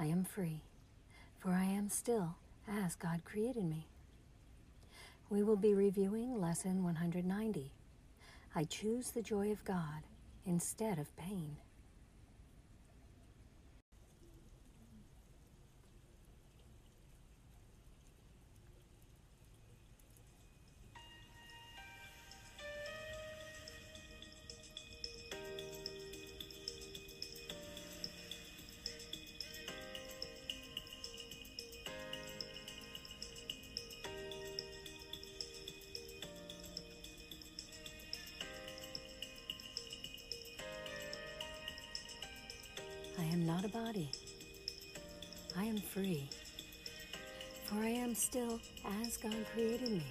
I 0.00 0.06
am 0.06 0.22
free, 0.22 0.60
for 1.38 1.50
I 1.50 1.64
am 1.64 1.88
still 1.88 2.36
as 2.68 2.94
God 2.94 3.22
created 3.24 3.64
me. 3.64 3.88
We 5.28 5.42
will 5.42 5.56
be 5.56 5.74
reviewing 5.74 6.40
Lesson 6.40 6.84
190. 6.84 7.72
I 8.54 8.64
choose 8.64 9.10
the 9.10 9.22
joy 9.22 9.50
of 9.50 9.64
God 9.64 10.04
instead 10.46 11.00
of 11.00 11.16
pain. 11.16 11.56
Not 43.58 43.64
a 43.64 43.68
body. 43.76 44.08
I 45.58 45.64
am 45.64 45.78
free, 45.78 46.28
for 47.64 47.76
I 47.80 47.88
am 47.88 48.14
still 48.14 48.60
as 49.02 49.16
God 49.16 49.34
created 49.52 49.90
me. 49.90 50.02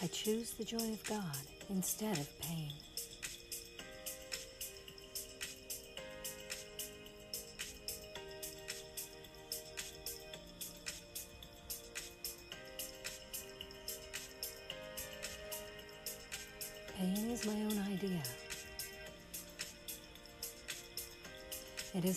I 0.00 0.06
choose 0.06 0.52
the 0.52 0.64
joy 0.64 0.76
of 0.76 1.02
God 1.08 1.36
instead 1.70 2.16
of 2.16 2.40
pain. 2.40 2.70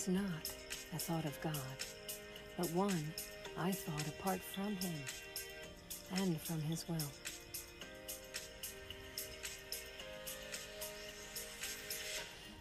Not 0.08 0.48
a 0.94 0.98
thought 0.98 1.24
of 1.24 1.40
God, 1.40 1.76
but 2.56 2.70
one 2.70 3.12
I 3.58 3.72
thought 3.72 4.06
apart 4.08 4.40
from 4.54 4.76
Him 4.76 4.94
and 6.16 6.40
from 6.40 6.60
His 6.60 6.88
will. 6.88 6.96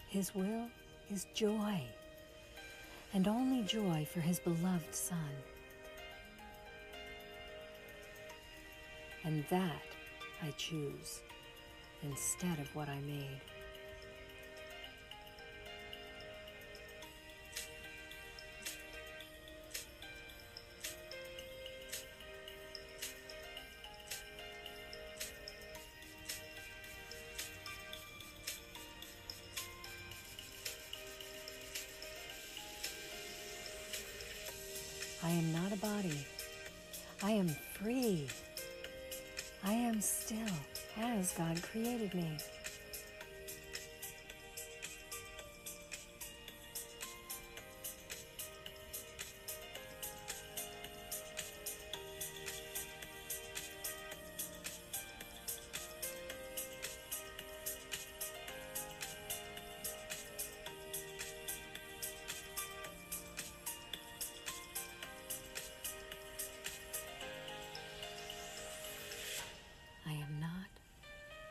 His 0.09 0.35
will 0.35 0.68
is 1.09 1.25
joy, 1.34 1.81
and 3.13 3.28
only 3.28 3.63
joy 3.63 4.06
for 4.12 4.19
His 4.19 4.40
beloved 4.40 4.94
Son. 4.94 5.31
And 9.24 9.46
that 9.50 9.81
I 10.44 10.51
choose 10.57 11.22
instead 12.03 12.59
of 12.59 12.75
what 12.75 12.90
I 12.90 13.00
made. 13.01 13.41
Created 41.72 42.14
me. 42.14 42.28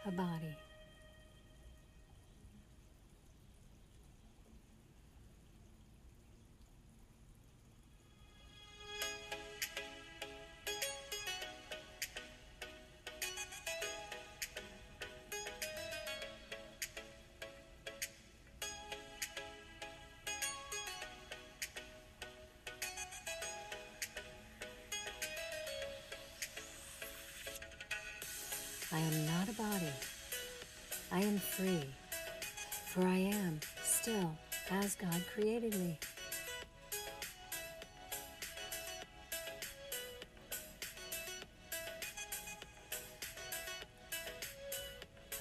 A 0.06 0.10
body. 0.10 0.69
I 31.20 31.22
am 31.24 31.36
free, 31.36 31.84
for 32.86 33.06
I 33.06 33.18
am 33.18 33.60
still 33.84 34.38
as 34.70 34.94
God 34.94 35.22
created 35.34 35.74
me. 35.78 35.98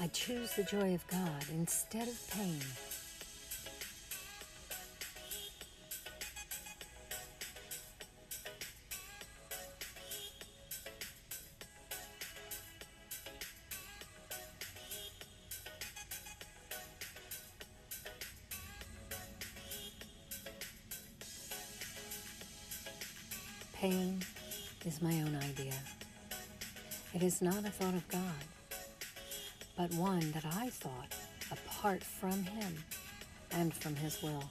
I 0.01 0.07
choose 0.07 0.53
the 0.55 0.63
joy 0.63 0.95
of 0.95 1.07
God 1.07 1.45
instead 1.49 2.09
of 2.09 2.29
pain. 2.29 2.59
Pain 23.79 24.19
is 24.85 25.01
my 25.01 25.21
own 25.21 25.37
idea. 25.37 25.71
It 27.13 27.23
is 27.23 27.41
not 27.41 27.63
a 27.63 27.69
thought 27.69 27.93
of 27.93 28.05
God, 28.09 28.43
but 29.77 29.89
one 29.93 30.33
that 30.33 30.43
I 30.45 30.67
thought 30.69 31.15
apart 31.49 32.03
from 32.03 32.43
Him 32.43 32.83
and 33.51 33.73
from 33.73 33.95
His 33.95 34.21
will. 34.21 34.43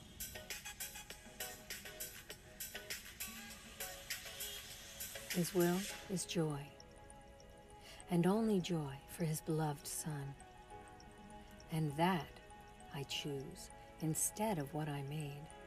His 5.34 5.54
will 5.54 5.76
is 6.10 6.24
joy, 6.24 6.60
and 8.10 8.26
only 8.26 8.62
joy 8.62 8.94
for 9.14 9.24
His 9.24 9.42
beloved 9.42 9.86
Son. 9.86 10.34
And 11.70 11.94
that 11.98 12.24
I 12.94 13.02
choose 13.02 13.68
instead 14.00 14.58
of 14.58 14.72
what 14.72 14.88
I 14.88 15.02
made. 15.10 15.57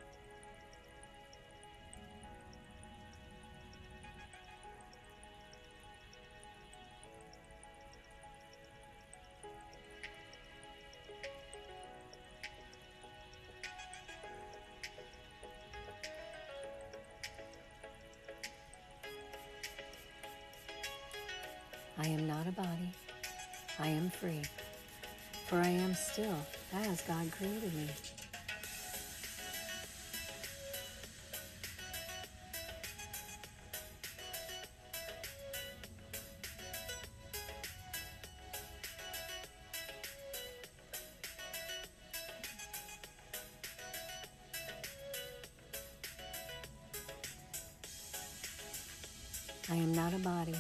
I 49.72 49.76
am 49.76 49.94
not 49.94 50.14
a 50.14 50.18
body. 50.18 50.56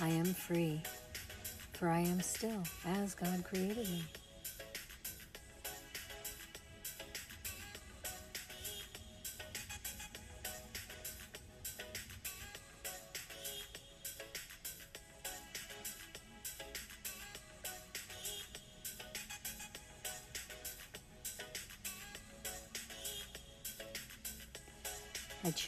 I 0.00 0.08
am 0.08 0.34
free, 0.34 0.82
for 1.74 1.88
I 1.88 2.00
am 2.00 2.20
still 2.20 2.64
as 2.84 3.14
God 3.14 3.44
created 3.44 3.88
me. 3.88 4.02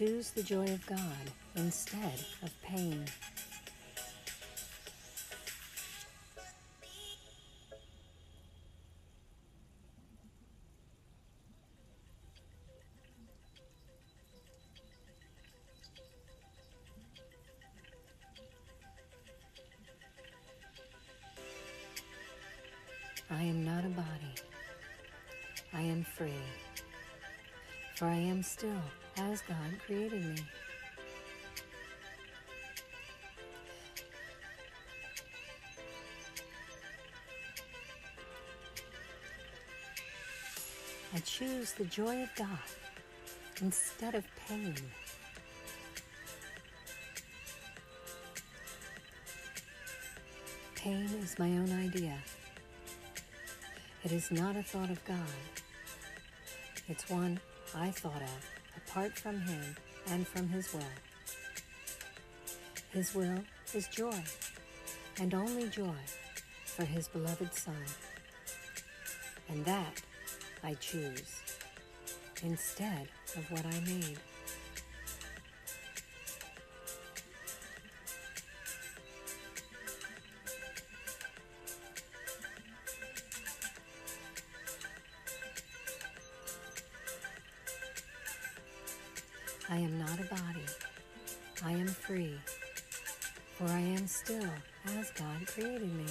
Choose 0.04 0.30
the 0.30 0.42
joy 0.42 0.64
of 0.64 0.84
God 0.86 0.98
instead 1.56 2.20
of 2.42 2.50
pain. 2.62 3.06
I 23.30 23.42
am 23.42 23.64
not 23.64 23.86
a 23.86 23.88
body. 23.88 24.04
I 25.72 25.80
am 25.80 26.04
free, 26.04 26.28
for 27.96 28.04
I 28.04 28.16
am 28.16 28.42
still 28.42 28.82
as 29.16 29.42
God 29.42 29.56
created 29.86 30.24
me. 30.24 30.36
I 41.14 41.18
choose 41.20 41.72
the 41.72 41.84
joy 41.84 42.22
of 42.24 42.34
God 42.34 42.48
instead 43.60 44.16
of 44.16 44.24
pain. 44.48 44.74
Pain 50.74 51.08
is 51.22 51.38
my 51.38 51.46
own 51.46 51.70
idea. 51.84 52.18
It 54.02 54.12
is 54.12 54.30
not 54.32 54.56
a 54.56 54.62
thought 54.62 54.90
of 54.90 55.02
God. 55.04 55.18
It's 56.88 57.08
one 57.08 57.38
I 57.74 57.90
thought 57.90 58.20
of 58.20 58.53
apart 58.94 59.18
from 59.18 59.40
Him 59.40 59.76
and 60.06 60.24
from 60.24 60.48
His 60.48 60.72
will. 60.72 60.94
His 62.92 63.12
will 63.12 63.40
is 63.74 63.88
joy, 63.88 64.22
and 65.18 65.34
only 65.34 65.68
joy 65.68 65.98
for 66.64 66.84
His 66.84 67.08
beloved 67.08 67.52
Son. 67.52 67.84
And 69.48 69.64
that 69.64 70.00
I 70.62 70.74
choose 70.74 71.42
instead 72.44 73.08
of 73.36 73.50
what 73.50 73.66
I 73.66 73.80
made. 73.80 74.18
I 89.74 89.78
am 89.78 89.98
not 89.98 90.20
a 90.20 90.24
body. 90.32 90.66
I 91.64 91.72
am 91.72 91.88
free, 91.88 92.36
for 93.58 93.64
I 93.64 93.80
am 93.80 94.06
still 94.06 94.48
as 94.86 95.10
God 95.10 95.44
created 95.48 95.92
me. 95.92 96.06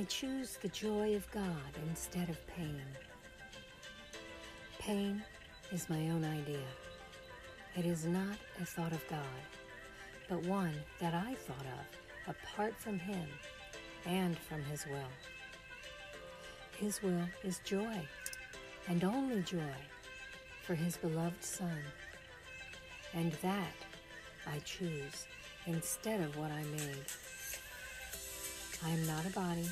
I 0.00 0.04
choose 0.04 0.56
the 0.62 0.68
joy 0.68 1.14
of 1.14 1.30
God 1.30 1.76
instead 1.90 2.30
of 2.30 2.46
pain. 2.46 2.80
Pain 4.78 5.22
is 5.72 5.90
my 5.90 6.08
own 6.08 6.24
idea. 6.24 6.64
It 7.76 7.84
is 7.84 8.06
not 8.06 8.38
a 8.62 8.64
thought 8.64 8.92
of 8.92 9.06
God, 9.10 9.42
but 10.26 10.42
one 10.46 10.72
that 11.00 11.12
I 11.12 11.34
thought 11.34 11.66
of 11.66 12.34
apart 12.34 12.74
from 12.78 12.98
Him 12.98 13.28
and 14.06 14.38
from 14.38 14.62
His 14.62 14.86
will. 14.86 15.12
His 16.78 17.02
will 17.02 17.26
is 17.44 17.60
joy, 17.66 18.00
and 18.88 19.04
only 19.04 19.42
joy 19.42 19.80
for 20.62 20.74
his 20.74 20.96
beloved 20.96 21.44
Son. 21.44 21.82
And 23.12 23.32
that 23.42 23.76
I 24.46 24.60
choose 24.60 25.26
instead 25.66 26.22
of 26.22 26.38
what 26.38 26.50
I 26.50 26.62
made. 26.62 27.04
I 28.82 28.88
am 28.88 29.06
not 29.06 29.26
a 29.26 29.30
body. 29.30 29.68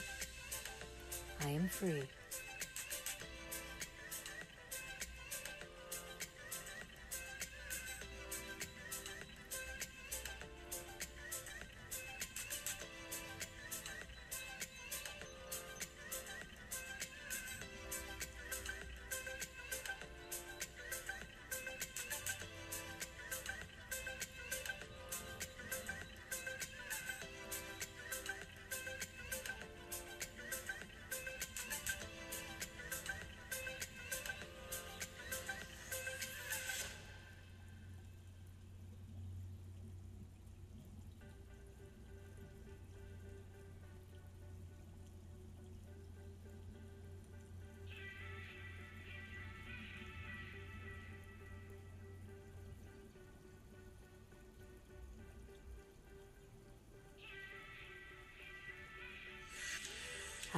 I 1.40 1.50
am 1.50 1.68
free. 1.68 2.17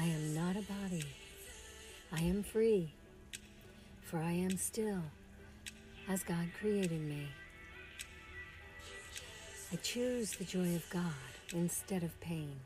I 0.00 0.04
am 0.04 0.35
not 0.35 0.57
a 0.57 0.62
body. 0.62 1.04
I 2.11 2.21
am 2.21 2.42
free, 2.42 2.90
for 4.02 4.16
I 4.16 4.33
am 4.33 4.57
still 4.57 5.02
as 6.09 6.23
God 6.23 6.47
created 6.59 7.02
me. 7.02 7.28
I 9.71 9.76
choose 9.76 10.33
the 10.33 10.45
joy 10.45 10.75
of 10.75 10.88
God 10.88 11.12
instead 11.52 12.02
of 12.02 12.19
pain. 12.19 12.57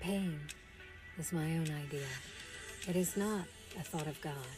Pain 0.00 0.40
is 1.16 1.32
my 1.32 1.52
own 1.52 1.70
idea. 1.86 2.10
It 2.88 2.96
is 2.96 3.16
not 3.16 3.44
a 3.78 3.84
thought 3.84 4.08
of 4.08 4.20
God, 4.20 4.50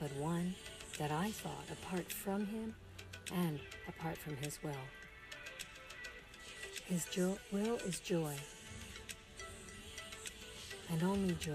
but 0.00 0.10
one 0.16 0.54
that 0.98 1.10
I 1.10 1.32
thought 1.32 1.66
apart 1.70 2.10
from 2.10 2.46
Him 2.46 2.74
and 3.34 3.60
apart 3.88 4.16
from 4.16 4.38
His 4.38 4.58
will. 4.62 4.86
His 6.86 7.04
jo- 7.04 7.38
will 7.52 7.76
is 7.84 8.00
joy, 8.00 8.36
and 10.90 11.02
only 11.02 11.34
joy, 11.34 11.54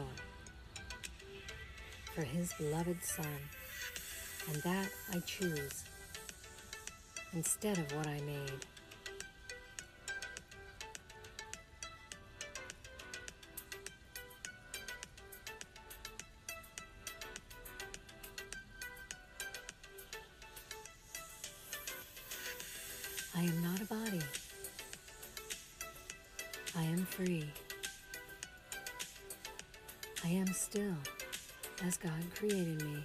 for 2.14 2.22
His 2.22 2.54
beloved 2.54 3.04
Son, 3.04 3.26
and 4.50 4.62
that 4.64 4.90
I 5.14 5.20
choose 5.20 5.84
instead 7.34 7.78
of 7.78 7.96
what 7.96 8.08
I 8.08 8.20
made. 8.22 8.66
I 23.34 23.44
am 23.44 23.64
not 23.64 23.82
a 23.82 23.86
body. 23.86 24.22
I 26.76 26.84
am 26.84 27.06
free. 27.06 27.50
I 30.24 30.30
am 30.30 30.54
still 30.54 30.96
as 31.84 31.98
God 31.98 32.12
created 32.36 32.84
me. 32.84 33.04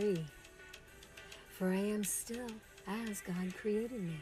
Free, 0.00 0.24
for 1.50 1.68
I 1.68 1.76
am 1.76 2.04
still 2.04 2.46
as 2.86 3.20
God 3.20 3.54
created 3.60 4.02
me. 4.02 4.16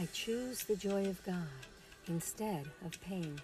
I 0.00 0.06
choose 0.12 0.64
the 0.64 0.76
joy 0.76 1.06
of 1.06 1.22
God 1.24 1.36
instead 2.08 2.66
of 2.84 3.00
pain. 3.00 3.40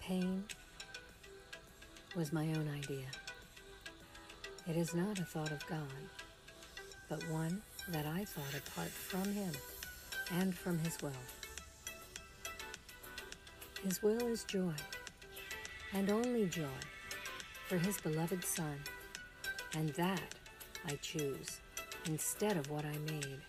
Pain 0.00 0.44
was 2.14 2.32
my 2.32 2.46
own 2.48 2.70
idea. 2.74 3.06
It 4.68 4.76
is 4.76 4.94
not 4.94 5.20
a 5.20 5.24
thought 5.24 5.52
of 5.52 5.64
God, 5.68 5.80
but 7.08 7.22
one 7.30 7.62
that 7.90 8.04
I 8.04 8.24
thought 8.24 8.52
apart 8.52 8.88
from 8.88 9.32
Him 9.32 9.52
and 10.32 10.52
from 10.52 10.76
His 10.80 10.98
will. 11.00 11.12
His 13.84 14.02
will 14.02 14.26
is 14.26 14.42
joy, 14.42 14.74
and 15.92 16.10
only 16.10 16.46
joy, 16.46 16.80
for 17.68 17.78
His 17.78 18.00
beloved 18.00 18.44
Son, 18.44 18.76
and 19.76 19.90
that 19.90 20.34
I 20.84 20.96
choose 20.96 21.60
instead 22.06 22.56
of 22.56 22.68
what 22.68 22.84
I 22.84 22.98
made. 23.10 23.42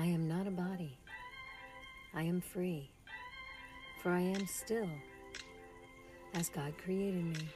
I 0.00 0.06
am 0.06 0.26
not 0.26 0.46
a 0.46 0.50
body. 0.50 0.96
I 2.14 2.22
am 2.22 2.40
free, 2.40 2.90
for 4.02 4.08
I 4.08 4.20
am 4.20 4.46
still 4.46 4.88
as 6.32 6.48
God 6.48 6.72
created 6.82 7.22
me. 7.22 7.46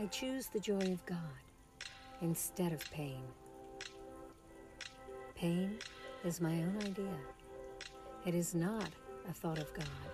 I 0.00 0.06
choose 0.06 0.46
the 0.46 0.60
joy 0.60 0.92
of 0.92 1.04
God 1.04 1.18
instead 2.22 2.72
of 2.72 2.88
pain. 2.92 3.22
Pain 5.34 5.80
is 6.24 6.40
my 6.40 6.52
own 6.52 6.78
idea. 6.86 7.18
It 8.24 8.36
is 8.36 8.54
not 8.54 8.90
a 9.28 9.32
thought 9.32 9.58
of 9.58 9.74
God, 9.74 10.10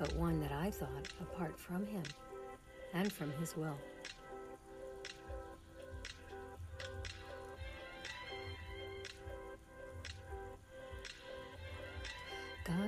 but 0.00 0.12
one 0.16 0.40
that 0.40 0.50
I 0.50 0.72
thought 0.72 1.12
apart 1.20 1.56
from 1.56 1.86
Him 1.86 2.02
and 2.92 3.12
from 3.12 3.30
His 3.34 3.56
will. 3.56 3.78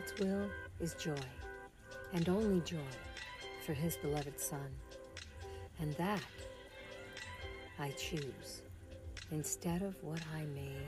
God's 0.02 0.20
will 0.20 0.50
is 0.80 0.94
joy, 0.94 1.14
and 2.12 2.28
only 2.28 2.60
joy, 2.62 2.78
for 3.64 3.72
His 3.72 3.96
beloved 3.96 4.38
Son. 4.40 4.68
And 5.80 5.92
that 5.94 6.22
I 7.78 7.90
choose 7.90 8.62
instead 9.30 9.82
of 9.82 9.94
what 10.02 10.20
I 10.34 10.44
made. 10.54 10.86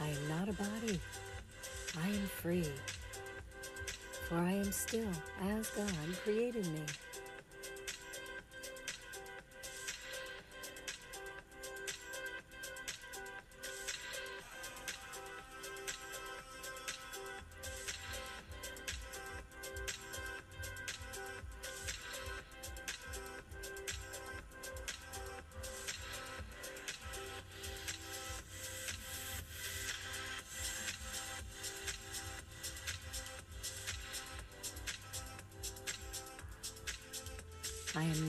I 0.00 0.08
am 0.08 0.28
not 0.28 0.48
a 0.48 0.52
body. 0.52 1.00
I 2.02 2.08
am 2.08 2.26
free, 2.26 2.68
for 4.28 4.36
I 4.36 4.52
am 4.52 4.70
still 4.70 5.08
as 5.42 5.70
God 5.70 5.90
created 6.22 6.66
me. 6.66 6.82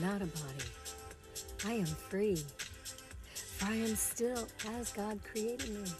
Not 0.06 0.22
a 0.22 0.26
body. 0.26 0.70
I 1.66 1.72
am 1.72 1.86
free. 1.86 2.40
For 3.34 3.66
I 3.66 3.74
am 3.74 3.96
still 3.96 4.46
as 4.78 4.92
God 4.92 5.18
created 5.24 5.68
me. 5.68 5.90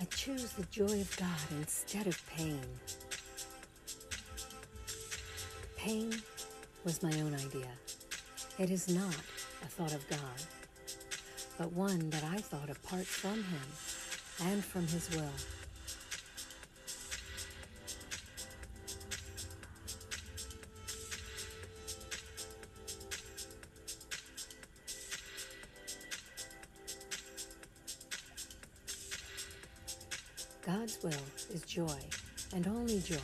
I 0.00 0.04
choose 0.04 0.52
the 0.52 0.64
joy 0.66 1.00
of 1.00 1.16
God 1.16 1.58
instead 1.58 2.06
of 2.06 2.24
pain. 2.28 2.60
Pain 5.76 6.14
was 6.84 7.02
my 7.02 7.20
own 7.20 7.34
idea. 7.34 7.72
It 8.58 8.70
is 8.70 8.88
not 8.88 9.16
a 9.64 9.66
thought 9.66 9.94
of 9.94 10.08
God, 10.08 10.40
but 11.58 11.72
one 11.72 12.10
that 12.10 12.22
I 12.22 12.36
thought 12.36 12.70
apart 12.70 13.06
from 13.06 13.42
Him 13.42 14.52
and 14.52 14.64
from 14.64 14.86
His 14.86 15.10
will. 15.16 15.57
God's 30.68 31.02
will 31.02 31.54
is 31.54 31.62
joy, 31.62 31.98
and 32.54 32.68
only 32.68 33.00
joy, 33.00 33.16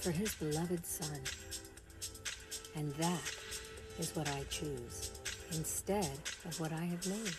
for 0.00 0.10
His 0.10 0.34
beloved 0.34 0.84
Son. 0.84 1.20
And 2.74 2.92
that 2.94 3.22
is 4.00 4.10
what 4.16 4.28
I 4.28 4.42
choose, 4.50 5.12
instead 5.52 6.10
of 6.44 6.58
what 6.58 6.72
I 6.72 6.84
have 6.84 7.06
made. 7.06 7.36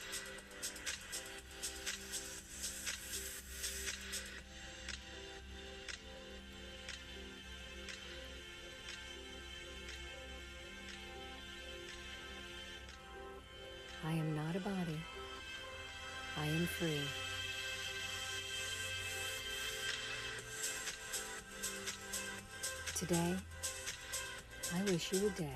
Day 25.36 25.50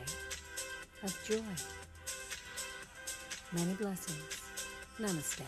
of 1.03 1.23
joy. 1.27 1.41
Many 3.53 3.73
blessings. 3.75 4.41
Namaste. 4.99 5.41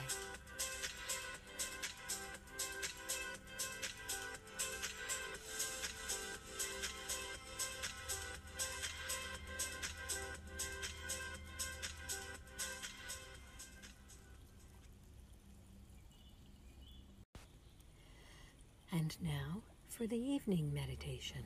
And 18.92 19.16
now 19.22 19.62
for 19.88 20.08
the 20.08 20.18
evening 20.18 20.74
meditation. 20.74 21.44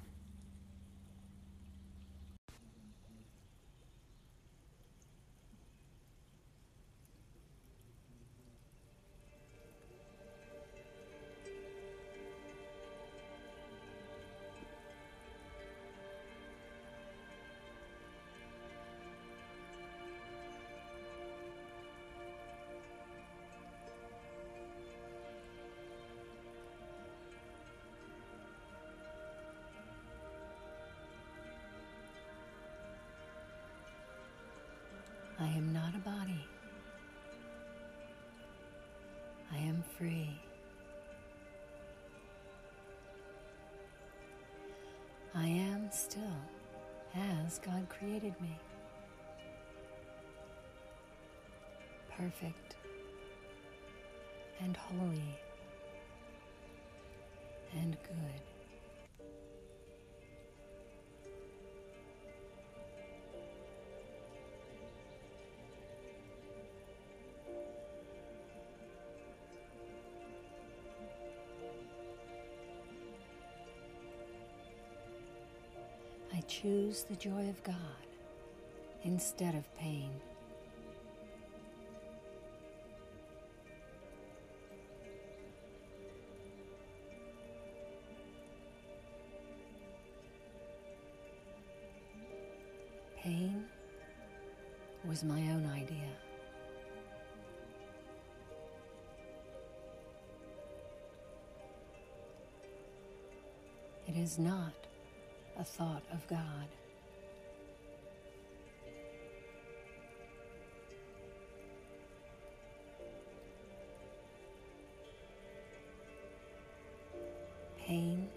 As 47.54 47.60
God 47.60 47.88
created 47.88 48.34
me. 48.42 48.58
Perfect 52.18 52.78
and 54.60 54.76
holy 54.76 55.38
and 57.76 57.96
good. 58.08 58.53
Choose 76.64 77.04
the 77.04 77.16
joy 77.18 77.50
of 77.50 77.62
God 77.64 77.76
instead 79.04 79.54
of 79.54 79.76
pain. 79.76 80.10
Pain 93.18 93.66
was 95.04 95.26
my 95.26 95.40
own 95.40 95.70
idea. 95.76 95.98
It 104.08 104.16
is 104.16 104.40
not 104.40 104.83
a 105.64 105.66
thought 105.66 106.04
of 106.12 106.28
God. 106.28 106.68
Pain 117.78 118.28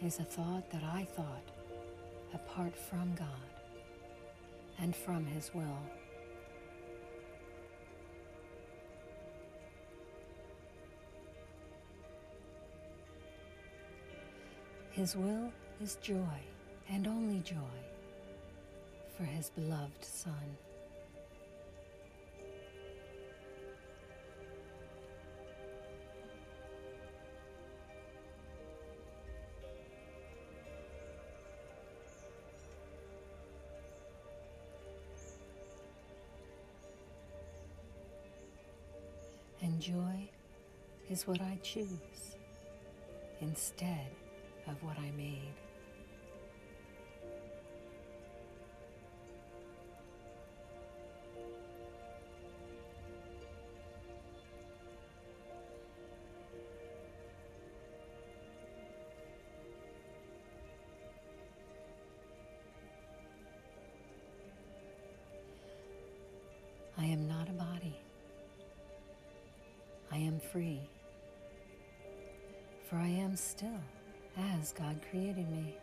is 0.00 0.20
a 0.20 0.22
thought 0.22 0.70
that 0.70 0.84
I 0.84 1.08
thought 1.16 1.42
apart 2.32 2.76
from 2.76 3.12
God 3.16 3.26
and 4.78 4.94
from 4.94 5.26
His 5.26 5.50
will. 5.52 5.82
His 14.92 15.16
will 15.16 15.50
is 15.82 15.96
joy 15.96 16.16
and 16.90 17.06
only 17.06 17.40
joy 17.40 17.56
for 19.16 19.24
His 19.24 19.50
beloved 19.50 20.04
Son. 20.04 20.32
And 39.62 39.80
joy 39.80 40.28
is 41.10 41.26
what 41.26 41.40
I 41.40 41.58
choose 41.62 41.88
instead 43.40 44.10
of 44.68 44.82
what 44.82 44.98
I 44.98 45.10
made. 45.16 45.65
For 72.88 72.96
I 72.96 73.08
am 73.08 73.34
still 73.34 73.80
as 74.38 74.70
God 74.70 75.00
created 75.10 75.50
me. 75.50 75.74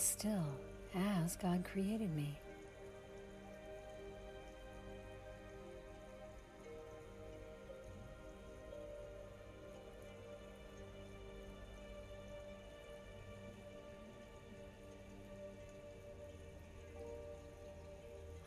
Still 0.00 0.46
as 0.94 1.36
God 1.36 1.64
created 1.64 2.14
me. 2.14 2.38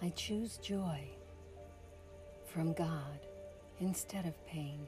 I 0.02 0.10
choose 0.10 0.58
joy 0.58 1.08
from 2.46 2.74
God 2.74 3.20
instead 3.80 4.26
of 4.26 4.46
pain. 4.46 4.86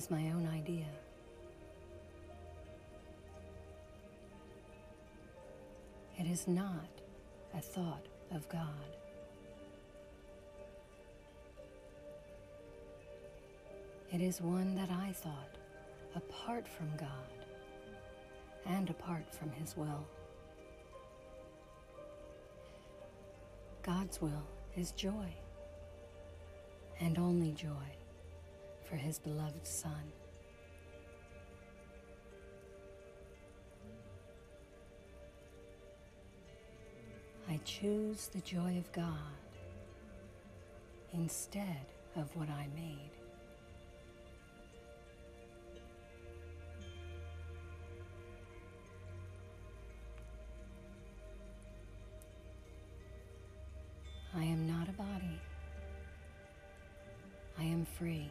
Is 0.00 0.10
my 0.10 0.30
own 0.30 0.48
idea. 0.54 0.86
It 6.18 6.26
is 6.26 6.48
not 6.48 6.88
a 7.54 7.60
thought 7.60 8.06
of 8.34 8.48
God. 8.48 8.90
It 14.10 14.22
is 14.22 14.40
one 14.40 14.74
that 14.74 14.88
I 14.90 15.12
thought 15.12 15.54
apart 16.16 16.66
from 16.66 16.88
God 16.96 17.30
and 18.64 18.88
apart 18.88 19.26
from 19.34 19.50
His 19.50 19.76
will. 19.76 20.06
God's 23.82 24.22
will 24.22 24.46
is 24.78 24.92
joy, 24.92 25.30
and 27.00 27.18
only 27.18 27.52
joy 27.52 27.99
for 28.90 28.96
His 28.96 29.20
beloved 29.20 29.64
Son. 29.64 29.92
I 37.48 37.60
choose 37.64 38.28
the 38.28 38.40
joy 38.40 38.78
of 38.78 38.90
God 38.92 39.06
instead 41.12 41.86
of 42.16 42.34
what 42.36 42.48
I 42.48 42.66
made. 42.74 43.10
I 54.34 54.44
am 54.44 54.66
not 54.66 54.88
a 54.88 54.92
body. 54.92 55.40
I 57.58 57.64
am 57.64 57.84
free. 57.84 58.30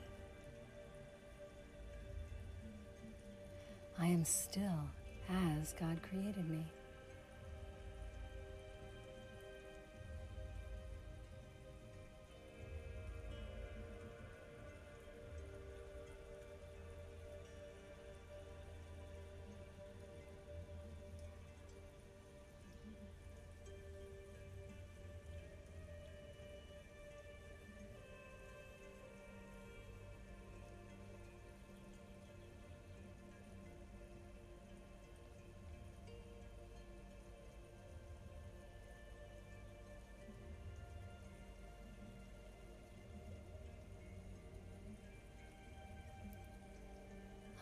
Am 4.19 4.25
still 4.25 4.84
as 5.29 5.73
God 5.79 5.97
created 6.01 6.49
me. 6.49 6.65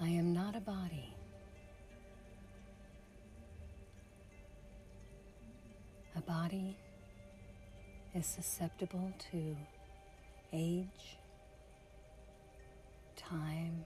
I 0.08 0.12
am 0.12 0.32
not 0.32 0.56
a 0.56 0.62
body. 0.62 1.13
A 6.15 6.22
body 6.22 6.78
is 8.15 8.26
susceptible 8.26 9.12
to 9.32 9.58
age, 10.54 11.17
time, 13.17 13.84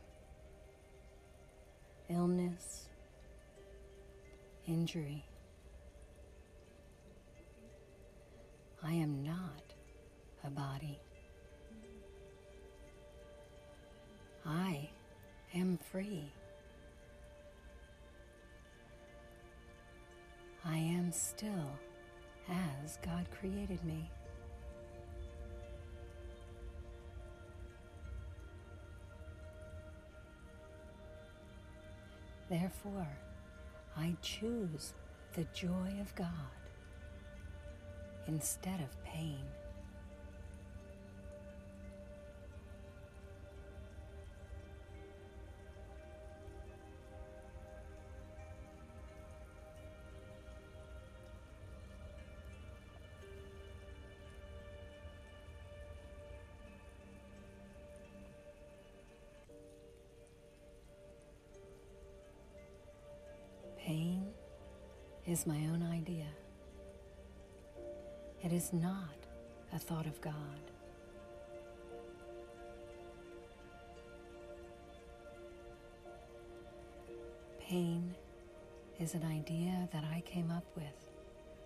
illness, 2.07 2.87
injury. 4.67 5.25
I 8.83 8.93
am 8.93 9.23
not 9.23 9.73
a 10.43 10.51
body. 10.51 10.99
I 14.45 14.91
am 15.53 15.77
free. 15.91 16.31
I 20.63 20.77
am 20.77 21.11
still 21.11 21.71
as 22.49 22.97
God 23.03 23.25
created 23.31 23.83
me. 23.83 24.09
Therefore, 32.49 33.07
I 33.97 34.15
choose 34.21 34.93
the 35.33 35.45
joy 35.53 35.93
of 36.01 36.13
God 36.15 36.27
instead 38.27 38.81
of 38.81 39.03
pain. 39.03 39.39
Is 65.31 65.47
my 65.47 65.55
own 65.71 65.81
idea. 65.93 66.27
It 68.43 68.51
is 68.51 68.73
not 68.73 69.15
a 69.73 69.79
thought 69.79 70.05
of 70.05 70.19
God. 70.19 70.33
Pain 77.61 78.13
is 78.99 79.13
an 79.13 79.23
idea 79.23 79.87
that 79.93 80.03
I 80.03 80.21
came 80.25 80.51
up 80.51 80.65
with 80.75 81.07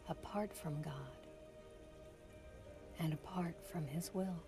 apart 0.10 0.54
from 0.54 0.80
God 0.84 0.94
and 3.00 3.14
apart 3.14 3.56
from 3.72 3.88
His 3.88 4.12
will. 4.14 4.44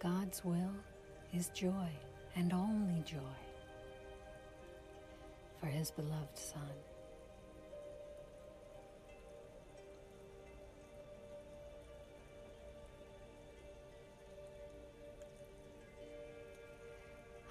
God's 0.00 0.42
will 0.42 0.72
is 1.36 1.48
joy 1.48 1.90
and 2.34 2.52
only 2.52 3.02
joy 3.02 3.18
for 5.60 5.66
His 5.66 5.90
beloved 5.90 6.38
Son. 6.38 6.60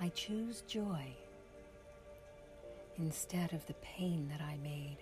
I 0.02 0.10
choose 0.10 0.62
joy 0.62 1.16
instead 2.98 3.54
of 3.54 3.66
the 3.68 3.76
pain 3.76 4.28
that 4.32 4.42
I 4.42 4.58
made. 4.64 4.98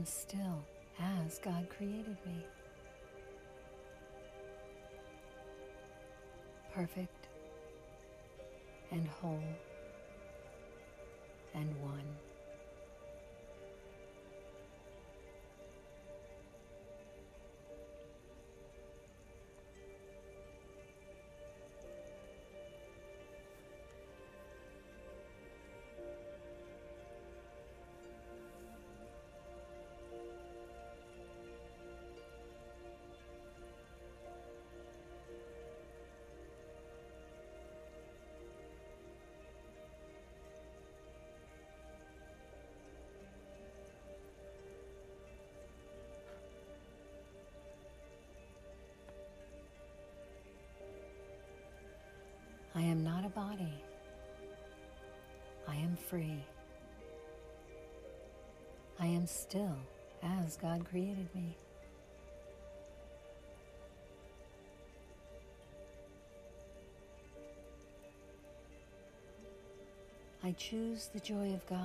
Am 0.00 0.06
still 0.06 0.64
as 0.98 1.38
God 1.40 1.68
created 1.68 2.16
me. 2.24 2.42
Perfect 6.72 7.28
and 8.90 9.06
whole 9.06 9.42
and 11.54 11.68
one. 11.82 12.29
Free. 56.10 56.44
I 58.98 59.06
am 59.06 59.28
still 59.28 59.76
as 60.24 60.56
God 60.56 60.84
created 60.90 61.28
me. 61.32 61.56
I 70.42 70.50
choose 70.52 71.10
the 71.14 71.20
joy 71.20 71.54
of 71.54 71.64
God 71.68 71.78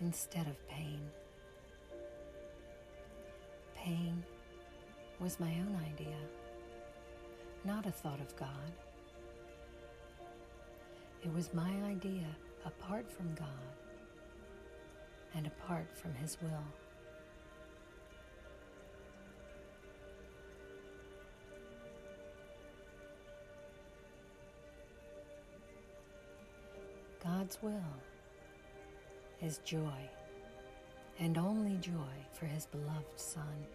instead 0.00 0.46
of 0.46 0.68
pain. 0.68 1.00
Pain 3.74 4.22
was 5.18 5.40
my 5.40 5.50
own 5.50 5.76
idea, 5.92 6.16
not 7.64 7.84
a 7.84 7.90
thought 7.90 8.20
of 8.20 8.36
God. 8.36 8.87
It 11.24 11.32
was 11.34 11.52
my 11.52 11.72
idea 11.84 12.26
apart 12.64 13.10
from 13.10 13.34
God 13.34 13.48
and 15.34 15.46
apart 15.46 15.88
from 15.94 16.14
His 16.14 16.38
will. 16.40 16.64
God's 27.22 27.58
will 27.62 27.72
is 29.42 29.58
joy 29.64 30.08
and 31.18 31.36
only 31.36 31.76
joy 31.76 31.92
for 32.32 32.46
His 32.46 32.66
beloved 32.66 33.16
Son. 33.16 33.66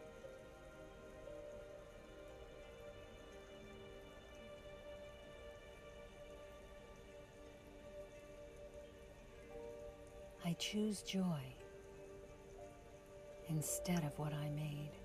Choose 10.74 11.04
joy 11.04 11.44
instead 13.48 14.00
of 14.00 14.18
what 14.18 14.34
I 14.34 14.50
made. 14.56 15.03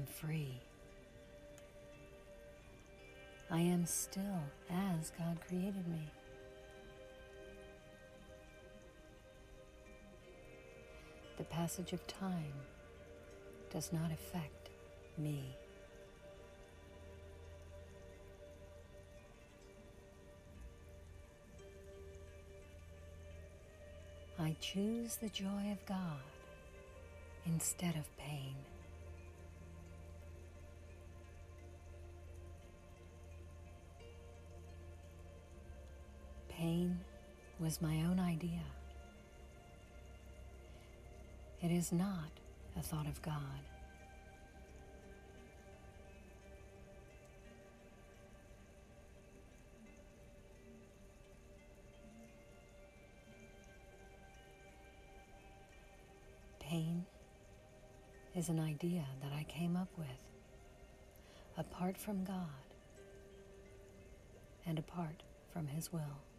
Am 0.00 0.06
free. 0.06 0.54
I 3.50 3.60
am 3.60 3.84
still 3.84 4.42
as 4.70 5.12
God 5.18 5.38
created 5.46 5.86
me. 5.88 6.10
The 11.36 11.44
passage 11.44 11.92
of 11.92 12.06
time 12.06 12.54
does 13.70 13.92
not 13.92 14.10
affect 14.10 14.70
me. 15.18 15.56
I 24.38 24.56
choose 24.60 25.16
the 25.16 25.28
joy 25.28 25.72
of 25.72 25.84
God 25.86 26.22
instead 27.44 27.96
of. 27.96 28.04
Pain 28.16 28.69
was 37.70 37.80
my 37.80 38.02
own 38.02 38.18
idea. 38.18 38.64
It 41.62 41.70
is 41.70 41.92
not 41.92 42.32
a 42.76 42.82
thought 42.82 43.06
of 43.06 43.22
God. 43.22 43.36
Pain 56.58 57.06
is 58.34 58.48
an 58.48 58.58
idea 58.58 59.04
that 59.22 59.32
I 59.32 59.44
came 59.44 59.76
up 59.76 59.90
with 59.96 60.08
apart 61.56 61.96
from 61.96 62.24
God 62.24 62.34
and 64.66 64.76
apart 64.76 65.22
from 65.52 65.68
His 65.68 65.92
will. 65.92 66.29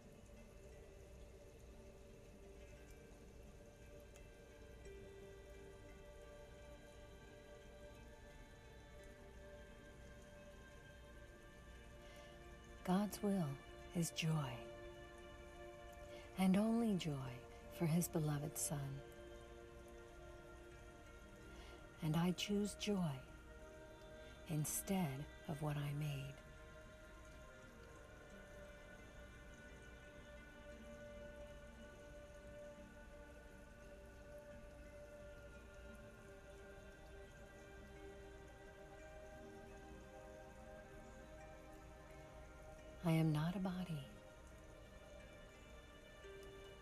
God's 13.12 13.24
will 13.24 13.48
is 14.00 14.12
joy, 14.12 14.30
and 16.38 16.56
only 16.56 16.96
joy 16.96 17.12
for 17.78 17.86
His 17.86 18.08
beloved 18.08 18.58
Son. 18.58 18.80
And 22.04 22.16
I 22.16 22.32
choose 22.32 22.76
joy 22.80 23.12
instead 24.50 25.26
of 25.50 25.62
what 25.62 25.76
I 25.76 25.92
made. 26.00 26.41
Am 43.22 43.32
not 43.32 43.56
a 43.56 43.60
body. 43.60 44.04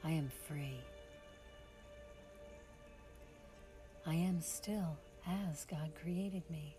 I 0.06 0.12
am 0.12 0.32
free. 0.48 0.80
I 4.08 4.16
am 4.16 4.40
still 4.40 4.96
as 5.28 5.66
God 5.66 5.92
created 6.02 6.44
me. 6.50 6.76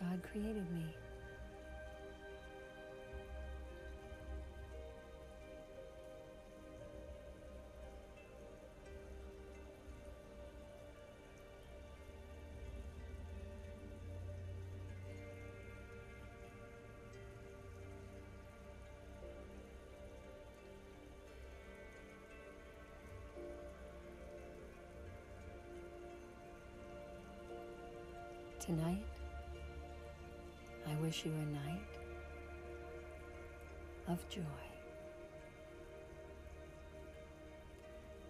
God 0.00 0.20
created 0.30 0.70
me. 0.72 0.84
Tonight, 28.60 29.04
wish 31.04 31.26
you 31.26 31.32
a 31.32 31.52
night 31.52 31.82
of 34.08 34.26
joy. 34.30 34.40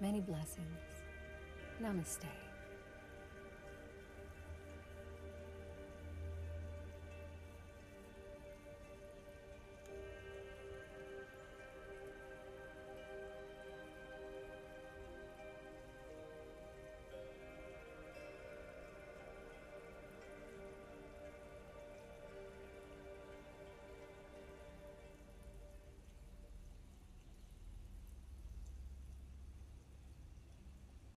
Many 0.01 0.21
blessings. 0.21 0.67
Namaste. 1.81 2.44